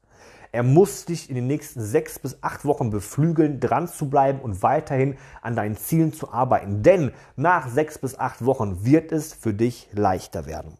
Er 0.57 0.63
muss 0.63 1.05
dich 1.05 1.29
in 1.29 1.35
den 1.35 1.47
nächsten 1.49 1.83
sechs 1.83 2.19
bis 2.19 2.39
acht 2.41 2.65
Wochen 2.65 2.89
beflügeln, 2.89 3.61
dran 3.61 3.89
zu 3.89 4.09
bleiben 4.09 4.41
und 4.41 4.63
weiterhin 4.63 5.19
an 5.43 5.55
deinen 5.55 5.77
Zielen 5.77 6.15
zu 6.15 6.33
arbeiten. 6.33 6.83
Denn 6.83 7.13
nach 7.37 7.69
sechs 7.69 7.99
bis 7.99 8.19
acht 8.19 8.43
Wochen 8.43 8.83
wird 8.83 9.13
es 9.13 9.35
für 9.35 9.53
dich 9.53 9.91
leichter 9.93 10.47
werden. 10.47 10.79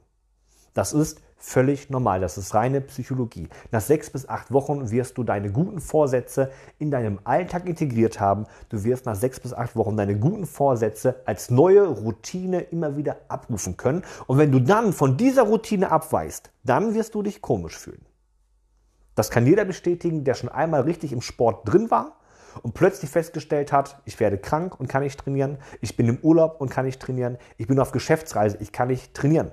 Das 0.73 0.95
ist 0.95 1.21
völlig 1.37 1.91
normal. 1.91 2.21
Das 2.21 2.39
ist 2.39 2.55
reine 2.55 2.81
Psychologie. 2.81 3.51
Nach 3.71 3.83
sechs 3.83 4.09
bis 4.09 4.27
acht 4.27 4.51
Wochen 4.51 4.91
wirst 4.91 5.19
du 5.19 5.25
deine 5.25 5.53
guten 5.53 5.83
Vorsätze 5.83 6.51
in 6.79 6.91
deinem 6.91 7.19
Alltag 7.25 7.67
integriert 7.67 8.19
haben. 8.19 8.47
Du 8.71 8.83
wirst 8.83 9.05
nach 9.05 9.15
sechs 9.15 9.41
bis 9.41 9.53
acht 9.53 9.77
Wochen 9.77 9.99
deine 9.99 10.19
guten 10.19 10.47
Vorsätze 10.47 11.17
als 11.27 11.51
neue 11.51 11.87
Routine 11.87 12.61
immer 12.61 12.97
wieder 12.97 13.19
abrufen 13.29 13.77
können. 13.77 14.05
Und 14.27 14.39
wenn 14.39 14.53
du 14.53 14.59
dann 14.59 14.95
von 14.95 15.19
dieser 15.19 15.43
Routine 15.43 15.93
abweichst, 15.93 16.51
dann 16.65 16.95
wirst 16.95 17.15
du 17.15 17.23
dich 17.23 17.43
komisch 17.43 17.77
fühlen. 17.77 18.06
Das 19.17 19.31
kann 19.31 19.47
jeder 19.47 19.65
bestätigen, 19.65 20.23
der 20.23 20.35
schon 20.35 20.51
einmal 20.51 20.83
richtig 20.83 21.13
im 21.13 21.23
Sport 21.23 21.67
drin 21.67 21.91
war 21.91 22.21
und 22.63 22.75
plötzlich 22.75 23.11
festgestellt 23.11 23.73
hat, 23.73 24.01
ich 24.05 24.21
werde 24.21 24.39
krank 24.39 24.79
und 24.79 24.89
kann 24.89 25.03
nicht 25.03 25.19
trainieren, 25.19 25.59
ich 25.81 25.97
bin 25.97 26.09
im 26.09 26.19
Urlaub 26.19 26.61
und 26.61 26.71
kann 26.71 26.85
nicht 26.85 27.01
trainieren, 27.01 27.39
ich 27.57 27.67
bin 27.67 27.81
auf 27.81 27.93
Geschäftsreise, 27.93 28.59
ich 28.61 28.73
kann 28.73 28.89
nicht 28.89 29.15
trainieren. 29.15 29.51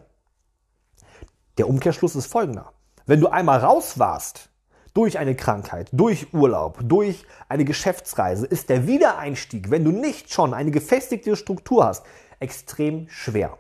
Der 1.58 1.70
Umkehrschluss 1.70 2.16
ist 2.16 2.28
folgender. 2.28 2.74
Wenn 3.06 3.22
du 3.22 3.28
einmal 3.28 3.60
raus 3.60 3.98
warst, 3.98 4.50
durch 4.94 5.18
eine 5.18 5.36
Krankheit, 5.36 5.90
durch 5.92 6.34
Urlaub, 6.34 6.80
durch 6.84 7.26
eine 7.48 7.66
Geschäftsreise, 7.66 8.46
ist 8.46 8.70
der 8.70 8.86
Wiedereinstieg, 8.86 9.72
wenn 9.72 9.86
du 9.86 9.92
nicht 9.92 10.32
schon 10.32 10.54
eine 10.54 10.72
gefestigte 10.72 11.36
Struktur 11.36 11.86
hast, 11.86 12.06
extrem 12.40 13.08
schwer. 13.10 13.58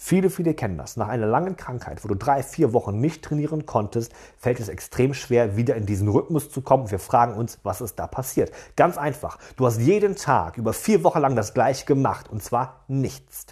Viele, 0.00 0.30
viele 0.30 0.54
kennen 0.54 0.78
das. 0.78 0.96
Nach 0.96 1.08
einer 1.08 1.26
langen 1.26 1.56
Krankheit, 1.56 2.04
wo 2.04 2.08
du 2.08 2.14
drei, 2.14 2.44
vier 2.44 2.72
Wochen 2.72 3.00
nicht 3.00 3.24
trainieren 3.24 3.66
konntest, 3.66 4.12
fällt 4.36 4.60
es 4.60 4.68
extrem 4.68 5.12
schwer, 5.12 5.56
wieder 5.56 5.74
in 5.74 5.86
diesen 5.86 6.06
Rhythmus 6.06 6.50
zu 6.50 6.62
kommen. 6.62 6.88
Wir 6.92 7.00
fragen 7.00 7.34
uns, 7.34 7.58
was 7.64 7.80
ist 7.80 7.98
da 7.98 8.06
passiert? 8.06 8.52
Ganz 8.76 8.96
einfach. 8.96 9.38
Du 9.56 9.66
hast 9.66 9.80
jeden 9.80 10.14
Tag 10.14 10.56
über 10.56 10.72
vier 10.72 11.02
Wochen 11.02 11.18
lang 11.18 11.34
das 11.34 11.52
gleiche 11.52 11.84
gemacht 11.84 12.30
und 12.30 12.44
zwar 12.44 12.84
nichts. 12.86 13.46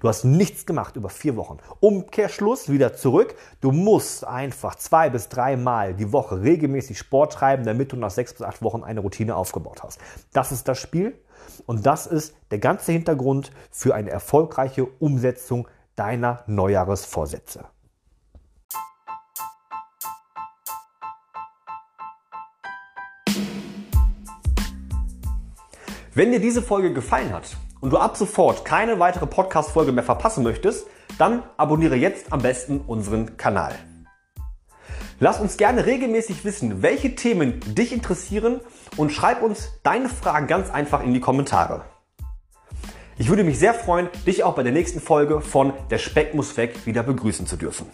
Du 0.00 0.08
hast 0.08 0.24
nichts 0.24 0.66
gemacht 0.66 0.96
über 0.96 1.08
vier 1.08 1.36
Wochen. 1.36 1.56
Umkehrschluss, 1.80 2.68
wieder 2.68 2.92
zurück. 2.92 3.34
Du 3.62 3.72
musst 3.72 4.26
einfach 4.26 4.74
zwei 4.74 5.08
bis 5.08 5.30
drei 5.30 5.56
Mal 5.56 5.94
die 5.94 6.12
Woche 6.12 6.42
regelmäßig 6.42 6.98
Sport 6.98 7.32
treiben, 7.32 7.64
damit 7.64 7.92
du 7.92 7.96
nach 7.96 8.10
sechs 8.10 8.34
bis 8.34 8.42
acht 8.42 8.60
Wochen 8.60 8.82
eine 8.84 9.00
Routine 9.00 9.36
aufgebaut 9.36 9.82
hast. 9.82 10.00
Das 10.34 10.52
ist 10.52 10.68
das 10.68 10.78
Spiel. 10.78 11.16
Und 11.66 11.86
das 11.86 12.06
ist 12.06 12.34
der 12.50 12.58
ganze 12.58 12.92
Hintergrund 12.92 13.52
für 13.70 13.94
eine 13.94 14.10
erfolgreiche 14.10 14.84
Umsetzung 14.84 15.68
deiner 15.96 16.42
Neujahresvorsätze. 16.46 17.64
Wenn 26.14 26.30
dir 26.30 26.40
diese 26.40 26.60
Folge 26.60 26.92
gefallen 26.92 27.32
hat 27.32 27.56
und 27.80 27.90
du 27.90 27.96
ab 27.96 28.18
sofort 28.18 28.66
keine 28.66 28.98
weitere 28.98 29.26
Podcast-Folge 29.26 29.92
mehr 29.92 30.04
verpassen 30.04 30.44
möchtest, 30.44 30.86
dann 31.16 31.42
abonniere 31.56 31.96
jetzt 31.96 32.32
am 32.32 32.42
besten 32.42 32.80
unseren 32.80 33.38
Kanal. 33.38 33.74
Lass 35.22 35.38
uns 35.38 35.56
gerne 35.56 35.86
regelmäßig 35.86 36.44
wissen, 36.44 36.82
welche 36.82 37.14
Themen 37.14 37.60
dich 37.76 37.92
interessieren 37.92 38.60
und 38.96 39.12
schreib 39.12 39.40
uns 39.40 39.68
deine 39.84 40.08
Fragen 40.08 40.48
ganz 40.48 40.68
einfach 40.68 41.00
in 41.00 41.14
die 41.14 41.20
Kommentare. 41.20 41.84
Ich 43.16 43.28
würde 43.28 43.44
mich 43.44 43.56
sehr 43.56 43.72
freuen, 43.72 44.08
dich 44.26 44.42
auch 44.42 44.56
bei 44.56 44.64
der 44.64 44.72
nächsten 44.72 45.00
Folge 45.00 45.40
von 45.40 45.74
Der 45.92 45.98
Speck 45.98 46.34
muss 46.34 46.56
weg 46.56 46.74
wieder 46.86 47.04
begrüßen 47.04 47.46
zu 47.46 47.56
dürfen. 47.56 47.86